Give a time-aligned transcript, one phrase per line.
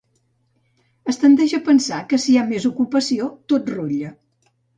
[1.13, 4.13] Es tendeix a pensar que si hi ha més ocupació, tot rutlla.